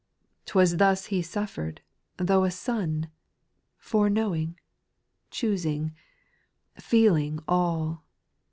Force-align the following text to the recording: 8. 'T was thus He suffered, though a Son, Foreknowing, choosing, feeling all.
8. 0.45 0.45
'T 0.47 0.51
was 0.55 0.77
thus 0.77 1.05
He 1.05 1.21
suffered, 1.21 1.79
though 2.17 2.43
a 2.43 2.49
Son, 2.49 3.11
Foreknowing, 3.77 4.57
choosing, 5.29 5.93
feeling 6.75 7.37
all. 7.47 8.03